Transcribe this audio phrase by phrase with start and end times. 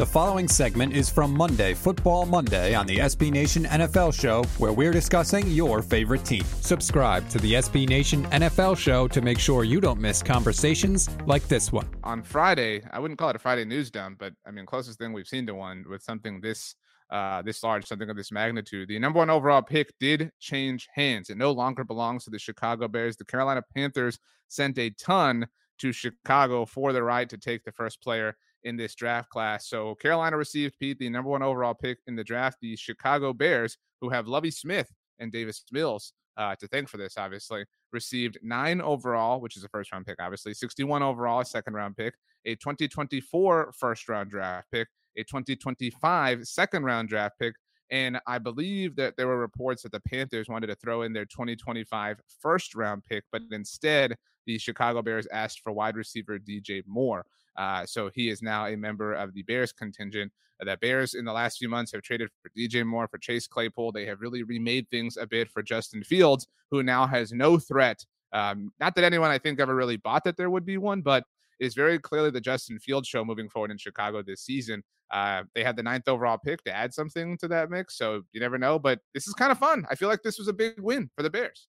[0.00, 4.72] The following segment is from Monday, Football Monday, on the SB Nation NFL Show, where
[4.72, 6.42] we're discussing your favorite team.
[6.62, 11.46] Subscribe to the SB Nation NFL Show to make sure you don't miss conversations like
[11.48, 11.86] this one.
[12.02, 15.12] On Friday, I wouldn't call it a Friday news dump, but I mean, closest thing
[15.12, 16.76] we've seen to one with something this
[17.10, 18.88] uh, this large, something of this magnitude.
[18.88, 21.28] The number one overall pick did change hands.
[21.28, 23.18] It no longer belongs to the Chicago Bears.
[23.18, 25.46] The Carolina Panthers sent a ton
[25.80, 29.68] to Chicago for the right to take the first player in this draft class.
[29.68, 32.58] So Carolina received Pete the number one overall pick in the draft.
[32.60, 37.14] The Chicago Bears, who have Lovie Smith and Davis Mills uh, to thank for this,
[37.18, 41.74] obviously, received nine overall, which is a first round pick, obviously, 61 overall, a second
[41.74, 47.54] round pick, a 2024 first round draft pick, a 2025 second round draft pick.
[47.90, 51.24] And I believe that there were reports that the Panthers wanted to throw in their
[51.24, 57.26] 2025 first round pick, but instead, the Chicago Bears asked for wide receiver DJ Moore.
[57.56, 60.32] Uh, so he is now a member of the Bears contingent.
[60.60, 63.46] Uh, the Bears in the last few months have traded for DJ Moore, for Chase
[63.46, 63.92] Claypool.
[63.92, 68.04] They have really remade things a bit for Justin Fields, who now has no threat.
[68.32, 71.24] Um, not that anyone I think ever really bought that there would be one, but
[71.58, 74.82] is very clearly the Justin Fields show moving forward in Chicago this season.
[75.10, 78.40] Uh, they had the ninth overall pick to add something to that mix, so you
[78.40, 78.78] never know.
[78.78, 79.84] But this is kind of fun.
[79.90, 81.66] I feel like this was a big win for the Bears.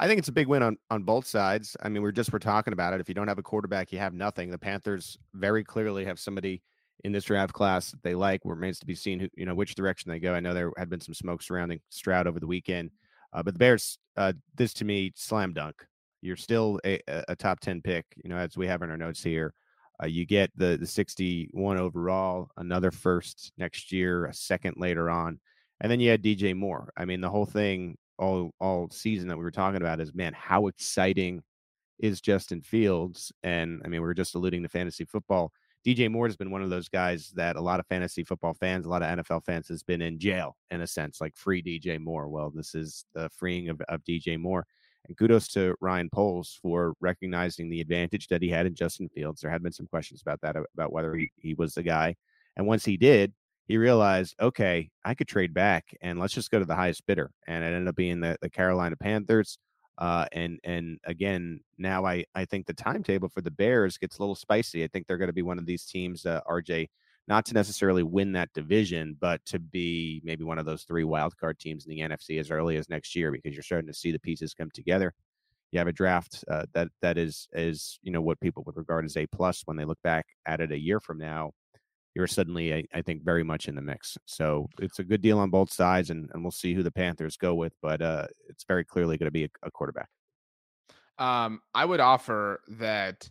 [0.00, 1.76] I think it's a big win on on both sides.
[1.82, 3.02] I mean, we're just we're talking about it.
[3.02, 4.50] If you don't have a quarterback, you have nothing.
[4.50, 6.62] The Panthers very clearly have somebody
[7.04, 8.40] in this draft class that they like.
[8.44, 10.32] Remains to be seen, who, you know, which direction they go.
[10.32, 12.92] I know there had been some smoke surrounding Stroud over the weekend,
[13.34, 15.84] uh, but the Bears, uh, this to me, slam dunk.
[16.22, 19.22] You're still a, a top ten pick, you know, as we have in our notes
[19.22, 19.52] here.
[20.02, 25.38] Uh, you get the the 61 overall, another first next year, a second later on,
[25.78, 26.90] and then you had DJ Moore.
[26.96, 30.32] I mean, the whole thing all all season that we were talking about is man,
[30.34, 31.42] how exciting
[31.98, 33.32] is Justin Fields?
[33.42, 35.52] And I mean, we are just alluding to fantasy football.
[35.86, 38.84] DJ Moore has been one of those guys that a lot of fantasy football fans,
[38.84, 41.98] a lot of NFL fans has been in jail in a sense, like free DJ
[41.98, 42.28] Moore.
[42.28, 44.66] Well, this is the freeing of, of DJ Moore.
[45.08, 49.40] And kudos to Ryan Poles for recognizing the advantage that he had in Justin Fields.
[49.40, 52.14] There had been some questions about that, about whether he, he was the guy.
[52.56, 53.32] And once he did,
[53.70, 57.30] he realized, okay, I could trade back and let's just go to the highest bidder.
[57.46, 59.58] And it ended up being the, the Carolina Panthers.
[59.96, 64.22] Uh, and and again, now I, I think the timetable for the Bears gets a
[64.22, 64.82] little spicy.
[64.82, 66.88] I think they're going to be one of these teams, uh, RJ,
[67.28, 71.60] not to necessarily win that division, but to be maybe one of those three wildcard
[71.60, 74.18] teams in the NFC as early as next year because you're starting to see the
[74.18, 75.14] pieces come together.
[75.70, 79.04] You have a draft uh, that that is is you know what people would regard
[79.04, 81.52] as a plus when they look back at it a year from now
[82.14, 84.18] you're suddenly, I, I, think, very much in the mix.
[84.26, 87.36] So it's a good deal on both sides, and, and we'll see who the Panthers
[87.36, 87.72] go with.
[87.82, 90.08] But uh, it's very clearly going to be a, a quarterback.
[91.18, 93.28] Um, I would offer that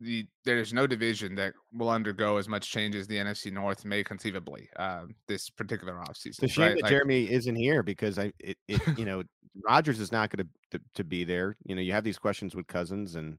[0.00, 4.04] the there's no division that will undergo as much change as the NFC North may
[4.04, 6.40] conceivably uh, this particular offseason.
[6.40, 6.74] The shame right?
[6.76, 9.22] that like, Jeremy isn't here because I it, it you know
[9.66, 11.56] Rodgers is not going to to be there.
[11.64, 13.38] You know you have these questions with Cousins and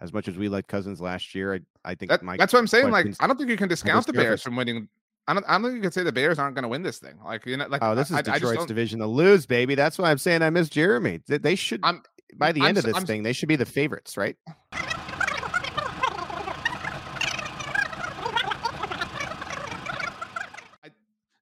[0.00, 2.66] as much as we like Cousins last year, I, I think that, that's what I'm
[2.66, 2.90] saying.
[2.90, 4.88] Like, I don't think you can discount the Bears from winning.
[5.28, 6.98] I don't, I don't think you can say the Bears aren't going to win this
[6.98, 7.18] thing.
[7.24, 9.74] Like, you know, like, oh, this is I, Detroit's I division to lose, baby.
[9.74, 11.20] That's why I'm saying I miss Jeremy.
[11.26, 12.02] They should, I'm,
[12.36, 14.36] by the I'm, end of this I'm, thing, they should be the favorites, right?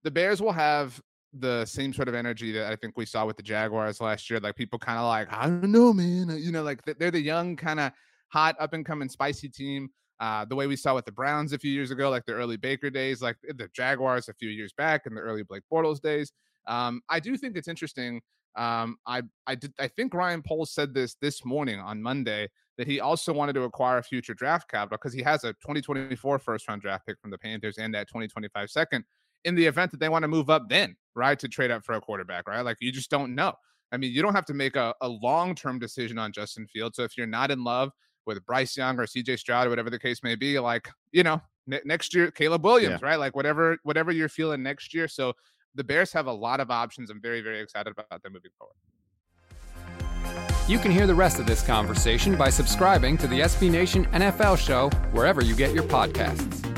[0.04, 1.00] the Bears will have
[1.32, 4.38] the same sort of energy that I think we saw with the Jaguars last year.
[4.38, 6.36] Like people kind of like, I don't know, man.
[6.38, 7.92] You know, like they're the young kind of
[8.34, 9.88] hot up and coming spicy team.
[10.18, 12.56] Uh, the way we saw with the Browns a few years ago, like the early
[12.56, 16.32] Baker days, like the Jaguars a few years back, and the early Blake Bortles days.
[16.66, 18.20] Um, I do think it's interesting.
[18.56, 22.86] Um, I I did I think Ryan Poles said this this morning on Monday that
[22.88, 26.82] he also wanted to acquire future draft capital because he has a 2024 first round
[26.82, 29.04] draft pick from the Panthers and that 2025 second
[29.44, 31.94] in the event that they want to move up then, right, to trade up for
[31.94, 32.62] a quarterback, right?
[32.62, 33.52] Like you just don't know.
[33.92, 36.96] I mean, you don't have to make a, a long term decision on Justin Fields.
[36.96, 37.90] So if you're not in love
[38.26, 41.40] with Bryce Young or CJ Stroud, or whatever the case may be, like, you know,
[41.70, 43.08] n- next year, Caleb Williams, yeah.
[43.08, 43.18] right?
[43.18, 45.08] Like whatever, whatever you're feeling next year.
[45.08, 45.34] So
[45.74, 47.10] the Bears have a lot of options.
[47.10, 48.76] I'm very, very excited about them moving forward.
[50.66, 54.58] You can hear the rest of this conversation by subscribing to the SB Nation NFL
[54.58, 56.73] show wherever you get your podcasts.